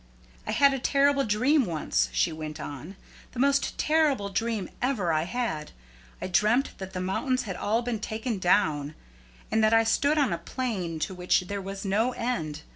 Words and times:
"I 0.47 0.51
had 0.51 0.73
a 0.73 0.79
terrible 0.79 1.23
dream 1.23 1.63
once," 1.67 2.09
she 2.11 2.31
went 2.31 2.59
on; 2.59 2.95
"the 3.33 3.39
most 3.39 3.77
terrible 3.77 4.29
dream 4.29 4.67
ever 4.81 5.13
I 5.13 5.25
had. 5.25 5.73
I 6.19 6.25
dreamt 6.25 6.75
that 6.79 6.93
the 6.93 6.99
mountains 6.99 7.43
had 7.43 7.55
all 7.55 7.83
been 7.83 7.99
taken 7.99 8.39
down, 8.39 8.95
and 9.51 9.63
that 9.63 9.75
I 9.75 9.83
stood 9.83 10.17
on 10.17 10.33
a 10.33 10.39
plain 10.39 10.97
to 11.01 11.13
which 11.13 11.41
there 11.41 11.61
was 11.61 11.85
no 11.85 12.13
end. 12.13 12.63